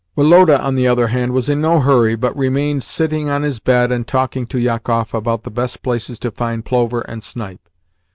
Woloda, 0.15 0.59
on 0.59 0.73
the 0.73 0.87
other 0.87 1.09
hand, 1.09 1.31
was 1.31 1.47
in 1.47 1.61
no 1.61 1.79
hurry, 1.79 2.15
but 2.15 2.35
remained 2.35 2.81
sitting 2.83 3.29
on 3.29 3.43
his 3.43 3.59
bed 3.59 3.91
and 3.91 4.07
talking 4.07 4.47
to 4.47 4.57
Jakoff 4.59 5.13
about 5.13 5.43
the 5.43 5.51
best 5.51 5.83
places 5.83 6.17
to 6.17 6.31
find 6.31 6.65
plover 6.65 7.01
and 7.01 7.23
snipe. 7.23 7.69